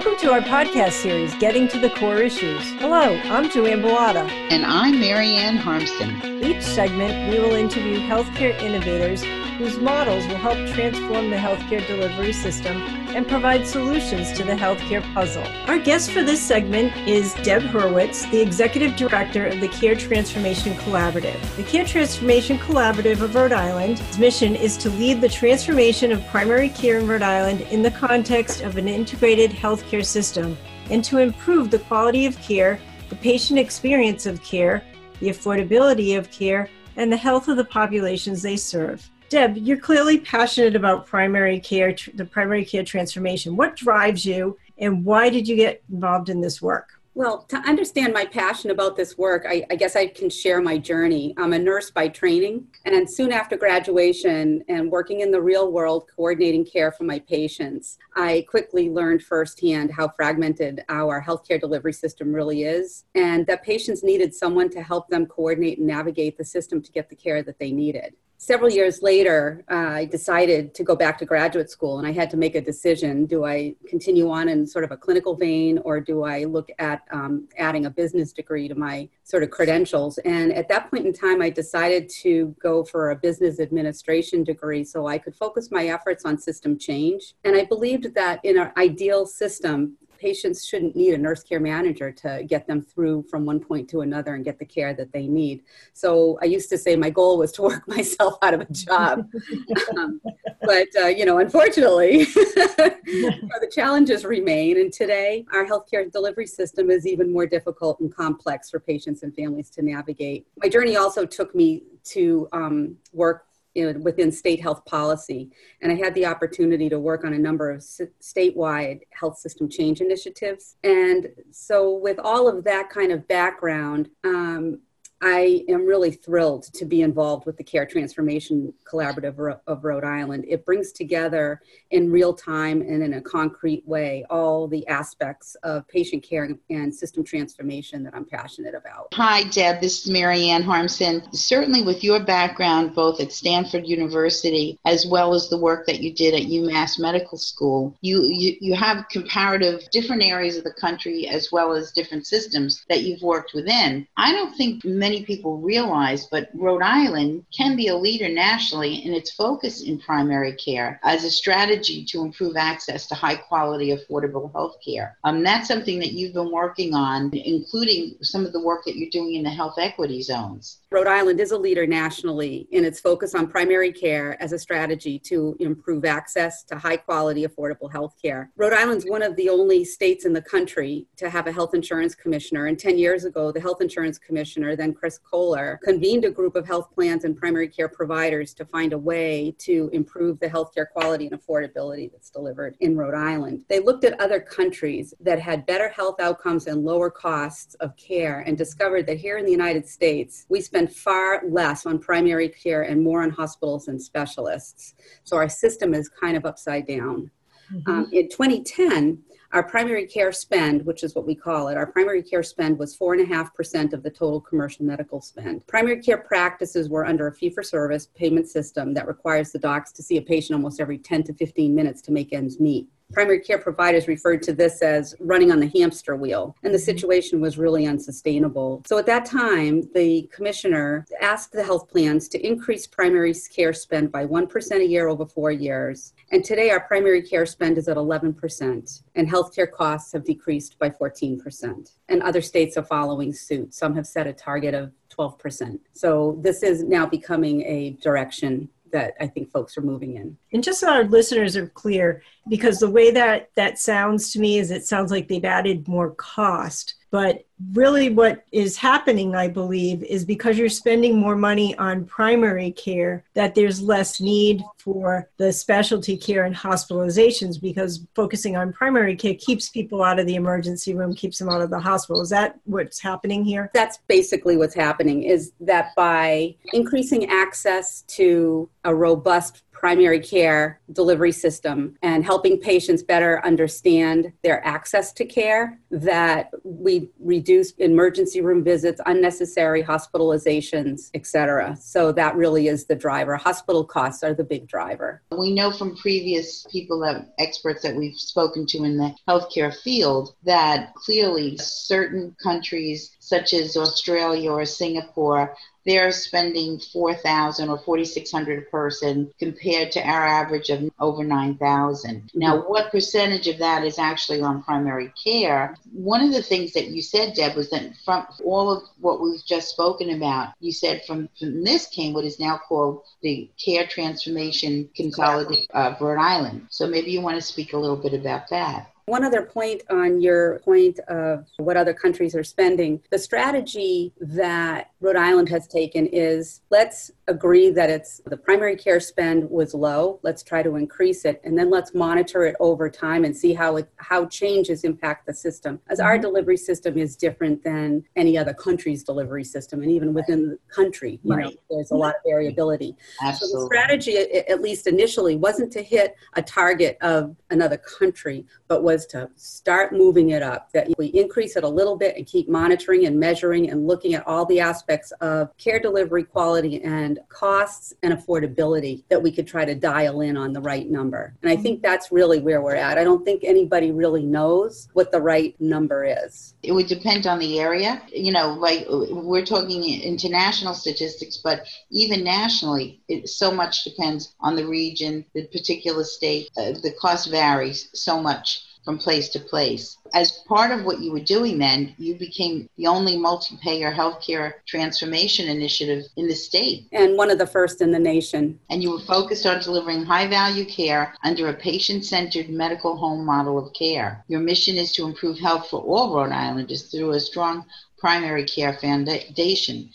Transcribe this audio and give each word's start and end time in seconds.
Welcome 0.00 0.18
to 0.20 0.32
our 0.32 0.40
podcast 0.40 0.92
series, 0.92 1.34
Getting 1.34 1.68
to 1.68 1.78
the 1.78 1.90
Core 1.90 2.22
Issues. 2.22 2.62
Hello, 2.80 3.20
I'm 3.24 3.50
Joanne 3.50 3.82
Bellata. 3.82 4.26
And 4.50 4.64
I'm 4.64 4.98
Marianne 4.98 5.58
Harmston. 5.58 6.42
Each 6.42 6.62
segment, 6.62 7.30
we 7.30 7.38
will 7.38 7.52
interview 7.52 7.98
healthcare 7.98 8.58
innovators 8.62 9.22
whose 9.60 9.76
models 9.76 10.26
will 10.26 10.36
help 10.36 10.56
transform 10.74 11.28
the 11.28 11.36
healthcare 11.36 11.86
delivery 11.86 12.32
system 12.32 12.78
and 13.14 13.28
provide 13.28 13.66
solutions 13.66 14.32
to 14.32 14.42
the 14.42 14.54
healthcare 14.54 15.02
puzzle. 15.12 15.44
Our 15.66 15.78
guest 15.78 16.12
for 16.12 16.22
this 16.22 16.40
segment 16.40 16.96
is 17.06 17.34
Deb 17.42 17.60
Hurwitz, 17.64 18.30
the 18.30 18.40
Executive 18.40 18.96
Director 18.96 19.44
of 19.44 19.60
the 19.60 19.68
Care 19.68 19.94
Transformation 19.94 20.72
Collaborative. 20.78 21.38
The 21.56 21.64
Care 21.64 21.84
Transformation 21.84 22.56
Collaborative 22.56 23.20
of 23.20 23.34
Rhode 23.34 23.52
Island's 23.52 24.18
mission 24.18 24.56
is 24.56 24.78
to 24.78 24.88
lead 24.88 25.20
the 25.20 25.28
transformation 25.28 26.10
of 26.10 26.26
primary 26.28 26.70
care 26.70 26.98
in 26.98 27.06
Rhode 27.06 27.20
Island 27.20 27.60
in 27.70 27.82
the 27.82 27.90
context 27.90 28.62
of 28.62 28.78
an 28.78 28.88
integrated 28.88 29.50
healthcare 29.50 30.06
system 30.06 30.56
and 30.88 31.04
to 31.04 31.18
improve 31.18 31.70
the 31.70 31.80
quality 31.80 32.24
of 32.24 32.34
care, 32.40 32.80
the 33.10 33.16
patient 33.16 33.58
experience 33.58 34.24
of 34.24 34.42
care, 34.42 34.82
the 35.20 35.28
affordability 35.28 36.16
of 36.16 36.30
care, 36.30 36.70
and 36.96 37.12
the 37.12 37.16
health 37.18 37.46
of 37.48 37.58
the 37.58 37.64
populations 37.64 38.40
they 38.40 38.56
serve. 38.56 39.10
Deb, 39.30 39.56
you're 39.58 39.78
clearly 39.78 40.18
passionate 40.18 40.74
about 40.74 41.06
primary 41.06 41.60
care, 41.60 41.94
the 42.14 42.24
primary 42.24 42.64
care 42.64 42.82
transformation. 42.82 43.54
What 43.54 43.76
drives 43.76 44.24
you, 44.24 44.58
and 44.76 45.04
why 45.04 45.30
did 45.30 45.46
you 45.46 45.54
get 45.54 45.84
involved 45.88 46.30
in 46.30 46.40
this 46.40 46.60
work? 46.60 47.00
Well, 47.14 47.42
to 47.48 47.56
understand 47.58 48.12
my 48.12 48.24
passion 48.24 48.72
about 48.72 48.96
this 48.96 49.16
work, 49.16 49.46
I, 49.48 49.64
I, 49.70 49.76
guess 49.76 49.94
I 49.94 50.08
can 50.08 50.30
share 50.30 50.60
my 50.60 50.78
journey. 50.78 51.32
I'm 51.38 51.52
a 51.52 51.58
nurse 51.60 51.92
by 51.92 52.08
training, 52.08 52.66
and 52.84 53.08
soon 53.08 53.30
after 53.30 53.56
graduation 53.56 54.64
and 54.68 54.90
working 54.90 55.20
in 55.20 55.30
the 55.30 55.40
real 55.40 55.70
world, 55.70 56.08
coordinating 56.16 56.64
care 56.64 56.90
for 56.90 57.04
my 57.04 57.20
patients, 57.20 57.98
I 58.16 58.44
quickly 58.48 58.90
learned 58.90 59.22
firsthand 59.22 59.92
how 59.92 60.08
fragmented 60.08 60.84
our 60.88 61.22
healthcare 61.22 61.60
delivery 61.60 61.92
system 61.92 62.32
really 62.32 62.64
is, 62.64 63.04
and 63.14 63.46
that 63.46 63.62
patients 63.62 64.02
needed 64.02 64.34
someone 64.34 64.70
to 64.70 64.82
help 64.82 65.08
them 65.08 65.26
coordinate 65.26 65.78
and 65.78 65.86
navigate 65.86 66.36
the 66.36 66.44
system 66.44 66.82
to 66.82 66.90
get 66.90 67.08
the 67.08 67.16
care 67.16 67.44
that 67.44 67.60
they 67.60 67.70
needed 67.70 68.16
several 68.40 68.70
years 68.70 69.02
later, 69.02 69.62
uh, 69.70 69.74
I 70.00 70.06
decided 70.06 70.74
to 70.74 70.82
go 70.82 70.96
back 70.96 71.18
to 71.18 71.26
graduate 71.26 71.68
school 71.68 71.98
and 71.98 72.08
I 72.08 72.12
had 72.12 72.30
to 72.30 72.38
make 72.38 72.54
a 72.54 72.60
decision. 72.60 73.26
Do 73.26 73.44
I 73.44 73.74
continue 73.86 74.30
on 74.30 74.48
in 74.48 74.66
sort 74.66 74.82
of 74.82 74.90
a 74.90 74.96
clinical 74.96 75.36
vein 75.36 75.76
or 75.84 76.00
do 76.00 76.24
I 76.24 76.44
look 76.44 76.70
at 76.78 77.02
um, 77.12 77.48
adding 77.58 77.84
a 77.84 77.90
business 77.90 78.32
degree 78.32 78.66
to 78.66 78.74
my 78.74 79.10
sort 79.24 79.42
of 79.42 79.50
credentials? 79.50 80.16
And 80.24 80.54
at 80.54 80.68
that 80.68 80.90
point 80.90 81.04
in 81.04 81.12
time, 81.12 81.42
I 81.42 81.50
decided 81.50 82.08
to 82.22 82.56
go 82.62 82.82
for 82.82 83.10
a 83.10 83.16
business 83.16 83.60
administration 83.60 84.42
degree 84.42 84.84
so 84.84 85.06
I 85.06 85.18
could 85.18 85.36
focus 85.36 85.68
my 85.70 85.88
efforts 85.88 86.24
on 86.24 86.38
system 86.38 86.78
change. 86.78 87.34
And 87.44 87.54
I 87.54 87.66
believed 87.66 88.14
that 88.14 88.40
in 88.42 88.58
an 88.58 88.72
ideal 88.78 89.26
system, 89.26 89.98
patients 90.20 90.66
shouldn't 90.66 90.94
need 90.94 91.14
a 91.14 91.18
nurse 91.18 91.42
care 91.42 91.60
manager 91.60 92.12
to 92.12 92.44
get 92.46 92.66
them 92.66 92.82
through 92.82 93.24
from 93.30 93.46
one 93.46 93.58
point 93.58 93.88
to 93.88 94.02
another 94.02 94.34
and 94.34 94.44
get 94.44 94.58
the 94.58 94.64
care 94.64 94.92
that 94.94 95.12
they 95.12 95.26
need. 95.26 95.62
So 95.94 96.38
I 96.42 96.44
used 96.44 96.68
to 96.70 96.78
say 96.78 96.94
my 96.94 97.10
goal 97.10 97.38
was 97.38 97.52
to 97.52 97.62
work 97.70 97.88
myself 97.88 98.36
out 98.42 98.54
of 98.54 98.60
a 98.60 98.72
job. 98.72 99.26
um, 99.96 100.20
but, 100.62 100.88
uh, 101.00 101.06
you 101.06 101.24
know, 101.24 101.38
unfortunately, 101.38 102.24
the 102.34 103.70
challenges 103.72 104.24
remain. 104.24 104.78
And 104.78 104.92
today, 104.92 105.46
our 105.52 105.64
healthcare 105.64 106.10
delivery 106.10 106.46
system 106.46 106.90
is 106.90 107.06
even 107.06 107.32
more 107.32 107.46
difficult 107.46 108.00
and 108.00 108.14
complex 108.14 108.70
for 108.70 108.78
patients 108.78 109.22
and 109.22 109.34
families 109.34 109.70
to 109.70 109.82
navigate. 109.82 110.46
My 110.62 110.68
journey 110.68 110.96
also 110.96 111.24
took 111.24 111.54
me 111.54 111.84
to 112.04 112.48
um, 112.52 112.96
work 113.12 113.46
know, 113.74 113.98
within 114.00 114.32
state 114.32 114.60
health 114.60 114.84
policy. 114.84 115.50
And 115.80 115.92
I 115.92 115.94
had 115.94 116.14
the 116.14 116.26
opportunity 116.26 116.88
to 116.88 116.98
work 116.98 117.24
on 117.24 117.32
a 117.32 117.38
number 117.38 117.70
of 117.70 117.78
s- 117.78 118.00
statewide 118.20 119.00
health 119.10 119.38
system 119.38 119.68
change 119.68 120.00
initiatives. 120.00 120.76
And 120.82 121.28
so, 121.50 121.94
with 121.94 122.18
all 122.18 122.48
of 122.48 122.64
that 122.64 122.90
kind 122.90 123.12
of 123.12 123.26
background, 123.28 124.08
um, 124.24 124.80
I 125.22 125.64
am 125.68 125.84
really 125.84 126.12
thrilled 126.12 126.62
to 126.74 126.86
be 126.86 127.02
involved 127.02 127.44
with 127.44 127.58
the 127.58 127.64
Care 127.64 127.84
Transformation 127.84 128.72
Collaborative 128.90 129.58
of 129.66 129.84
Rhode 129.84 130.04
Island. 130.04 130.46
It 130.48 130.64
brings 130.64 130.92
together 130.92 131.60
in 131.90 132.10
real 132.10 132.32
time 132.32 132.80
and 132.80 133.02
in 133.02 133.14
a 133.14 133.20
concrete 133.20 133.86
way 133.86 134.24
all 134.30 134.66
the 134.66 134.86
aspects 134.86 135.56
of 135.62 135.86
patient 135.88 136.22
care 136.22 136.48
and 136.70 136.94
system 136.94 137.22
transformation 137.22 138.02
that 138.04 138.14
I'm 138.14 138.24
passionate 138.24 138.74
about. 138.74 139.08
Hi, 139.12 139.44
Deb. 139.44 139.82
This 139.82 140.04
is 140.04 140.10
Marianne 140.10 140.62
Harmson. 140.62 141.22
Certainly, 141.34 141.82
with 141.82 142.02
your 142.02 142.20
background 142.20 142.94
both 142.94 143.20
at 143.20 143.30
Stanford 143.30 143.86
University 143.86 144.78
as 144.86 145.06
well 145.06 145.34
as 145.34 145.50
the 145.50 145.58
work 145.58 145.86
that 145.86 146.00
you 146.00 146.14
did 146.14 146.32
at 146.32 146.48
UMass 146.48 146.98
Medical 146.98 147.36
School, 147.36 147.94
you, 148.00 148.22
you, 148.24 148.56
you 148.60 148.74
have 148.74 149.06
comparative 149.10 149.82
different 149.90 150.22
areas 150.22 150.56
of 150.56 150.64
the 150.64 150.72
country 150.72 151.28
as 151.28 151.52
well 151.52 151.72
as 151.72 151.92
different 151.92 152.26
systems 152.26 152.84
that 152.88 153.02
you've 153.02 153.22
worked 153.22 153.52
within. 153.52 154.06
I 154.16 154.32
don't 154.32 154.56
think 154.56 154.84
many 154.84 155.09
many 155.10 155.24
people 155.24 155.58
realize, 155.58 156.26
but 156.26 156.50
Rhode 156.54 156.82
Island 156.82 157.44
can 157.56 157.74
be 157.74 157.88
a 157.88 157.96
leader 157.96 158.28
nationally 158.28 158.94
in 159.04 159.12
its 159.12 159.32
focus 159.32 159.82
in 159.82 159.98
primary 159.98 160.54
care 160.54 161.00
as 161.02 161.24
a 161.24 161.30
strategy 161.30 162.04
to 162.10 162.22
improve 162.22 162.56
access 162.56 163.08
to 163.08 163.16
high 163.16 163.34
quality, 163.34 163.88
affordable 163.96 164.52
health 164.52 164.76
care. 164.84 165.18
Um, 165.24 165.42
that's 165.42 165.66
something 165.66 165.98
that 165.98 166.12
you've 166.12 166.34
been 166.34 166.52
working 166.52 166.94
on, 166.94 167.34
including 167.34 168.18
some 168.22 168.46
of 168.46 168.52
the 168.52 168.62
work 168.62 168.84
that 168.84 168.96
you're 168.96 169.10
doing 169.10 169.34
in 169.34 169.42
the 169.42 169.50
health 169.50 169.74
equity 169.78 170.22
zones. 170.22 170.78
Rhode 170.92 171.06
Island 171.06 171.38
is 171.38 171.52
a 171.52 171.58
leader 171.58 171.86
nationally 171.86 172.66
in 172.72 172.84
its 172.84 173.00
focus 173.00 173.34
on 173.36 173.46
primary 173.46 173.92
care 173.92 174.40
as 174.42 174.52
a 174.52 174.58
strategy 174.58 175.20
to 175.20 175.56
improve 175.60 176.04
access 176.04 176.64
to 176.64 176.76
high 176.76 176.96
quality, 176.96 177.46
affordable 177.46 177.90
health 177.90 178.14
care. 178.20 178.50
Rhode 178.56 178.72
Island's 178.72 179.06
one 179.06 179.22
of 179.22 179.36
the 179.36 179.48
only 179.48 179.84
states 179.84 180.24
in 180.24 180.32
the 180.32 180.42
country 180.42 181.06
to 181.16 181.30
have 181.30 181.46
a 181.46 181.52
health 181.52 181.74
insurance 181.74 182.16
commissioner. 182.16 182.66
And 182.66 182.76
10 182.76 182.98
years 182.98 183.24
ago, 183.24 183.52
the 183.52 183.60
health 183.60 183.80
insurance 183.80 184.18
commissioner, 184.18 184.74
then 184.74 184.92
Chris 185.00 185.16
Koller, 185.16 185.80
convened 185.82 186.26
a 186.26 186.30
group 186.30 186.54
of 186.54 186.66
health 186.66 186.94
plans 186.94 187.24
and 187.24 187.34
primary 187.34 187.68
care 187.68 187.88
providers 187.88 188.52
to 188.52 188.66
find 188.66 188.92
a 188.92 188.98
way 188.98 189.54
to 189.56 189.88
improve 189.94 190.38
the 190.38 190.46
healthcare 190.46 190.86
quality 190.92 191.26
and 191.26 191.40
affordability 191.40 192.12
that's 192.12 192.28
delivered 192.28 192.76
in 192.80 192.98
Rhode 192.98 193.14
Island. 193.14 193.64
They 193.70 193.80
looked 193.80 194.04
at 194.04 194.20
other 194.20 194.40
countries 194.40 195.14
that 195.18 195.40
had 195.40 195.64
better 195.64 195.88
health 195.88 196.20
outcomes 196.20 196.66
and 196.66 196.84
lower 196.84 197.08
costs 197.08 197.74
of 197.76 197.96
care 197.96 198.40
and 198.40 198.58
discovered 198.58 199.06
that 199.06 199.16
here 199.16 199.38
in 199.38 199.46
the 199.46 199.50
United 199.50 199.88
States, 199.88 200.44
we 200.50 200.60
spend 200.60 200.94
far 200.94 201.44
less 201.48 201.86
on 201.86 201.98
primary 201.98 202.50
care 202.50 202.82
and 202.82 203.02
more 203.02 203.22
on 203.22 203.30
hospitals 203.30 203.88
and 203.88 204.00
specialists. 204.00 204.94
So 205.24 205.38
our 205.38 205.48
system 205.48 205.94
is 205.94 206.10
kind 206.10 206.36
of 206.36 206.44
upside 206.44 206.86
down. 206.86 207.30
Mm-hmm. 207.72 207.90
Um, 207.90 208.10
in 208.12 208.28
2010, 208.28 209.22
our 209.52 209.62
primary 209.62 210.06
care 210.06 210.30
spend, 210.30 210.84
which 210.86 211.02
is 211.02 211.14
what 211.14 211.26
we 211.26 211.34
call 211.34 211.68
it, 211.68 211.76
our 211.76 211.86
primary 211.86 212.22
care 212.22 212.42
spend 212.42 212.78
was 212.78 212.96
4.5% 212.96 213.92
of 213.92 214.02
the 214.02 214.10
total 214.10 214.40
commercial 214.40 214.84
medical 214.84 215.20
spend. 215.20 215.66
Primary 215.66 216.00
care 216.00 216.18
practices 216.18 216.88
were 216.88 217.04
under 217.04 217.26
a 217.26 217.34
fee 217.34 217.50
for 217.50 217.62
service 217.62 218.06
payment 218.14 218.48
system 218.48 218.94
that 218.94 219.08
requires 219.08 219.50
the 219.50 219.58
docs 219.58 219.90
to 219.92 220.02
see 220.02 220.18
a 220.18 220.22
patient 220.22 220.54
almost 220.54 220.80
every 220.80 220.98
10 220.98 221.24
to 221.24 221.34
15 221.34 221.74
minutes 221.74 222.00
to 222.02 222.12
make 222.12 222.32
ends 222.32 222.60
meet 222.60 222.88
primary 223.12 223.40
care 223.40 223.58
providers 223.58 224.08
referred 224.08 224.42
to 224.42 224.52
this 224.52 224.82
as 224.82 225.14
running 225.20 225.50
on 225.50 225.60
the 225.60 225.68
hamster 225.68 226.16
wheel, 226.16 226.56
and 226.62 226.72
the 226.72 226.78
mm-hmm. 226.78 226.84
situation 226.84 227.40
was 227.40 227.58
really 227.58 227.86
unsustainable. 227.86 228.82
So 228.86 228.98
at 228.98 229.06
that 229.06 229.24
time, 229.24 229.82
the 229.94 230.28
commissioner 230.32 231.06
asked 231.20 231.52
the 231.52 231.64
health 231.64 231.88
plans 231.88 232.28
to 232.28 232.46
increase 232.46 232.86
primary 232.86 233.34
care 233.54 233.72
spend 233.72 234.12
by 234.12 234.26
1% 234.26 234.80
a 234.80 234.86
year 234.86 235.08
over 235.08 235.26
four 235.26 235.50
years. 235.50 236.12
And 236.32 236.44
today, 236.44 236.70
our 236.70 236.80
primary 236.80 237.22
care 237.22 237.46
spend 237.46 237.78
is 237.78 237.88
at 237.88 237.96
11%, 237.96 239.02
and 239.14 239.28
healthcare 239.28 239.70
costs 239.70 240.12
have 240.12 240.24
decreased 240.24 240.78
by 240.78 240.90
14%. 240.90 241.92
And 242.08 242.22
other 242.22 242.40
states 242.40 242.76
are 242.76 242.82
following 242.82 243.32
suit. 243.32 243.74
Some 243.74 243.94
have 243.94 244.06
set 244.06 244.26
a 244.26 244.32
target 244.32 244.74
of 244.74 244.92
12%. 245.10 245.78
So 245.92 246.38
this 246.40 246.62
is 246.62 246.84
now 246.84 247.06
becoming 247.06 247.62
a 247.62 247.90
direction 248.02 248.68
that 248.92 249.14
I 249.20 249.26
think 249.26 249.50
folks 249.50 249.76
are 249.76 249.82
moving 249.82 250.16
in. 250.16 250.36
And 250.52 250.62
just 250.62 250.80
so 250.80 250.90
our 250.90 251.04
listeners 251.04 251.56
are 251.56 251.68
clear, 251.68 252.22
because 252.48 252.78
the 252.78 252.90
way 252.90 253.10
that 253.10 253.50
that 253.56 253.78
sounds 253.78 254.32
to 254.32 254.40
me 254.40 254.58
is 254.58 254.70
it 254.70 254.86
sounds 254.86 255.10
like 255.10 255.28
they've 255.28 255.44
added 255.44 255.88
more 255.88 256.10
cost 256.12 256.94
but 257.10 257.44
really, 257.72 258.08
what 258.08 258.44
is 258.52 258.76
happening, 258.76 259.34
I 259.34 259.48
believe, 259.48 260.02
is 260.04 260.24
because 260.24 260.56
you're 260.56 260.68
spending 260.68 261.18
more 261.18 261.36
money 261.36 261.76
on 261.76 262.04
primary 262.04 262.70
care, 262.70 263.24
that 263.34 263.54
there's 263.54 263.82
less 263.82 264.20
need 264.20 264.62
for 264.78 265.28
the 265.36 265.52
specialty 265.52 266.16
care 266.16 266.44
and 266.44 266.54
hospitalizations 266.54 267.60
because 267.60 268.06
focusing 268.14 268.56
on 268.56 268.72
primary 268.72 269.16
care 269.16 269.34
keeps 269.34 269.68
people 269.68 270.02
out 270.02 270.18
of 270.18 270.26
the 270.26 270.36
emergency 270.36 270.94
room, 270.94 271.14
keeps 271.14 271.38
them 271.38 271.48
out 271.48 271.60
of 271.60 271.70
the 271.70 271.80
hospital. 271.80 272.22
Is 272.22 272.30
that 272.30 272.58
what's 272.64 273.00
happening 273.00 273.44
here? 273.44 273.70
That's 273.74 273.98
basically 274.08 274.56
what's 274.56 274.74
happening, 274.74 275.24
is 275.24 275.52
that 275.60 275.90
by 275.96 276.54
increasing 276.72 277.28
access 277.28 278.02
to 278.02 278.68
a 278.84 278.94
robust 278.94 279.62
primary 279.80 280.20
care 280.20 280.78
delivery 280.92 281.32
system 281.32 281.96
and 282.02 282.22
helping 282.22 282.60
patients 282.60 283.02
better 283.02 283.42
understand 283.46 284.30
their 284.42 284.62
access 284.62 285.10
to 285.10 285.24
care, 285.24 285.78
that 285.90 286.50
we 286.64 287.08
reduce 287.18 287.70
emergency 287.78 288.42
room 288.42 288.62
visits, 288.62 289.00
unnecessary 289.06 289.82
hospitalizations, 289.82 291.10
etc. 291.14 291.74
So 291.80 292.12
that 292.12 292.36
really 292.36 292.68
is 292.68 292.84
the 292.84 292.94
driver. 292.94 293.36
Hospital 293.36 293.82
costs 293.82 294.22
are 294.22 294.34
the 294.34 294.44
big 294.44 294.68
driver. 294.68 295.22
We 295.32 295.54
know 295.54 295.72
from 295.72 295.96
previous 295.96 296.66
people 296.70 297.00
that 297.00 297.32
experts 297.38 297.82
that 297.82 297.96
we've 297.96 298.18
spoken 298.18 298.66
to 298.66 298.84
in 298.84 298.98
the 298.98 299.14
healthcare 299.26 299.74
field 299.74 300.34
that 300.44 300.92
clearly 300.94 301.56
certain 301.56 302.36
countries 302.42 303.16
such 303.30 303.54
as 303.54 303.76
Australia 303.76 304.50
or 304.50 304.64
Singapore 304.64 305.54
they're 305.86 306.12
spending 306.12 306.78
4000 306.78 307.68
or 307.68 307.78
4600 307.78 308.58
a 308.58 308.62
person 308.70 309.32
compared 309.38 309.90
to 309.92 310.00
our 310.06 310.26
average 310.26 310.68
of 310.68 310.90
over 310.98 311.24
9000 311.24 312.30
now 312.34 312.58
mm-hmm. 312.58 312.68
what 312.68 312.90
percentage 312.90 313.48
of 313.48 313.58
that 313.58 313.84
is 313.84 313.98
actually 313.98 314.40
on 314.42 314.62
primary 314.62 315.12
care? 315.22 315.76
One 315.92 316.22
of 316.22 316.32
the 316.32 316.42
things 316.42 316.72
that 316.74 316.88
you 316.88 317.02
said 317.02 317.34
deb 317.34 317.56
was 317.56 317.70
that 317.70 317.96
from 318.04 318.26
all 318.44 318.70
of 318.70 318.82
what 319.00 319.20
we've 319.22 319.44
just 319.44 319.70
spoken 319.70 320.10
about 320.10 320.52
you 320.60 320.72
said 320.72 321.04
from, 321.06 321.28
from 321.38 321.64
this 321.64 321.86
came 321.86 322.12
what 322.12 322.24
is 322.24 322.38
now 322.38 322.60
called 322.68 323.02
the 323.22 323.48
care 323.64 323.86
transformation 323.86 324.88
consolidation 324.94 325.66
of 325.70 326.00
rhode 326.00 326.18
island. 326.20 326.66
So 326.70 326.86
maybe 326.86 327.10
you 327.10 327.20
want 327.20 327.36
to 327.36 327.42
speak 327.42 327.72
a 327.72 327.78
little 327.78 327.96
bit 327.96 328.14
about 328.14 328.48
that 328.50 328.92
one 329.10 329.24
other 329.24 329.42
point 329.42 329.82
on 329.90 330.20
your 330.20 330.60
point 330.60 331.00
of 331.00 331.46
what 331.56 331.76
other 331.76 331.92
countries 331.92 332.34
are 332.34 332.44
spending. 332.44 333.02
The 333.10 333.18
strategy 333.18 334.12
that 334.20 334.89
Rhode 335.02 335.16
Island 335.16 335.48
has 335.48 335.66
taken 335.66 336.06
is 336.06 336.60
let's 336.70 337.10
agree 337.26 337.70
that 337.70 337.88
it's 337.88 338.20
the 338.26 338.36
primary 338.36 338.76
care 338.76 339.00
spend 339.00 339.48
was 339.48 339.72
low. 339.72 340.20
Let's 340.22 340.42
try 340.42 340.62
to 340.62 340.76
increase 340.76 341.24
it 341.24 341.40
and 341.42 341.58
then 341.58 341.70
let's 341.70 341.94
monitor 341.94 342.44
it 342.44 342.54
over 342.60 342.90
time 342.90 343.24
and 343.24 343.34
see 343.34 343.54
how 343.54 343.76
it 343.76 343.88
how 343.96 344.26
changes 344.26 344.84
impact 344.84 345.26
the 345.26 345.32
system. 345.32 345.80
As 345.88 346.00
our 346.00 346.14
mm-hmm. 346.14 346.22
delivery 346.22 346.58
system 346.58 346.98
is 346.98 347.16
different 347.16 347.64
than 347.64 348.04
any 348.14 348.36
other 348.36 348.52
country's 348.52 349.02
delivery 349.02 349.44
system 349.44 349.80
and 349.80 349.90
even 349.90 350.12
within 350.12 350.48
the 350.50 350.58
country, 350.74 351.18
you 351.22 351.34
right. 351.34 351.46
know, 351.46 351.52
there's 351.70 351.92
a 351.92 351.96
lot 351.96 352.10
of 352.16 352.20
variability. 352.26 352.94
Absolutely. 353.22 353.48
So 353.48 353.60
the 353.60 353.66
strategy 353.66 354.16
at 354.18 354.60
least 354.60 354.86
initially 354.86 355.36
wasn't 355.36 355.72
to 355.72 355.82
hit 355.82 356.14
a 356.34 356.42
target 356.42 356.98
of 357.00 357.34
another 357.48 357.78
country, 357.78 358.44
but 358.68 358.82
was 358.82 359.06
to 359.06 359.30
start 359.36 359.94
moving 359.94 360.30
it 360.30 360.42
up, 360.42 360.70
that 360.72 360.88
we 360.98 361.06
increase 361.06 361.56
it 361.56 361.64
a 361.64 361.68
little 361.68 361.96
bit 361.96 362.16
and 362.16 362.26
keep 362.26 362.50
monitoring 362.50 363.06
and 363.06 363.18
measuring 363.18 363.70
and 363.70 363.86
looking 363.86 364.12
at 364.12 364.26
all 364.26 364.44
the 364.44 364.60
aspects 364.60 364.89
of 365.20 365.56
care 365.58 365.78
delivery 365.78 366.24
quality 366.24 366.82
and 366.82 367.18
costs 367.28 367.92
and 368.02 368.12
affordability 368.12 369.04
that 369.08 369.22
we 369.22 369.30
could 369.30 369.46
try 369.46 369.64
to 369.64 369.74
dial 369.74 370.20
in 370.20 370.36
on 370.36 370.52
the 370.52 370.60
right 370.60 370.90
number. 370.90 371.34
And 371.42 371.50
I 371.50 371.56
think 371.56 371.82
that's 371.82 372.10
really 372.10 372.40
where 372.40 372.62
we're 372.62 372.74
at. 372.74 372.98
I 372.98 373.04
don't 373.04 373.24
think 373.24 373.44
anybody 373.44 373.92
really 373.92 374.24
knows 374.24 374.88
what 374.92 375.12
the 375.12 375.20
right 375.20 375.54
number 375.60 376.04
is. 376.04 376.54
It 376.62 376.72
would 376.72 376.86
depend 376.86 377.26
on 377.26 377.38
the 377.38 377.60
area. 377.60 378.02
You 378.12 378.32
know, 378.32 378.54
like 378.54 378.86
we're 378.88 379.44
talking 379.44 379.84
international 380.02 380.74
statistics, 380.74 381.36
but 381.36 381.66
even 381.90 382.24
nationally, 382.24 383.00
it 383.08 383.28
so 383.28 383.50
much 383.50 383.84
depends 383.84 384.34
on 384.40 384.56
the 384.56 384.66
region, 384.66 385.24
the 385.34 385.46
particular 385.46 386.04
state. 386.04 386.48
Uh, 386.56 386.72
the 386.72 386.94
cost 387.00 387.30
varies 387.30 387.88
so 387.94 388.20
much 388.20 388.64
from 388.84 388.98
place 388.98 389.28
to 389.30 389.38
place. 389.40 389.98
As 390.14 390.42
part 390.48 390.70
of 390.70 390.84
what 390.84 391.00
you 391.00 391.12
were 391.12 391.20
doing 391.20 391.58
then, 391.58 391.94
you 391.98 392.14
became 392.14 392.68
the 392.76 392.86
only 392.86 393.16
multi 393.16 393.56
payer 393.62 393.92
healthcare 393.92 394.54
transformation 394.66 395.48
initiative 395.48 396.04
in 396.16 396.26
the 396.26 396.34
state. 396.34 396.88
And 396.92 397.16
one 397.16 397.30
of 397.30 397.38
the 397.38 397.46
first 397.46 397.80
in 397.80 397.92
the 397.92 397.98
nation. 397.98 398.58
And 398.70 398.82
you 398.82 398.90
were 398.92 399.00
focused 399.00 399.46
on 399.46 399.60
delivering 399.60 400.04
high 400.04 400.26
value 400.28 400.64
care 400.64 401.14
under 401.22 401.48
a 401.48 401.54
patient 401.54 402.04
centered 402.04 402.48
medical 402.48 402.96
home 402.96 403.24
model 403.24 403.58
of 403.58 403.72
care. 403.74 404.24
Your 404.28 404.40
mission 404.40 404.76
is 404.76 404.92
to 404.92 405.04
improve 405.04 405.38
health 405.38 405.68
for 405.68 405.80
all 405.80 406.14
Rhode 406.14 406.32
Islanders 406.32 406.90
through 406.90 407.10
a 407.10 407.20
strong 407.20 407.66
primary 407.98 408.44
care 408.44 408.72
foundation. 408.80 409.90